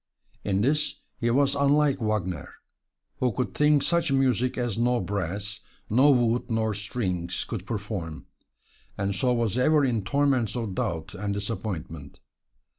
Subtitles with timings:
[0.43, 2.55] In this he was unlike Wagner,
[3.19, 5.59] who could think such music as no brass,
[5.91, 8.25] no wood nor strings could perform,
[8.97, 12.19] and so was ever in torments of doubt and disappointment.